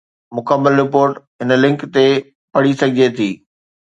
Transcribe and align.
مڪمل 0.35 0.73
رپورٽ 0.81 1.13
هن 1.39 1.49
لنڪ 1.63 1.79
تي 1.93 2.05
پڙهي 2.53 2.73
سگهجي 2.81 3.07
ٿي 3.17 3.29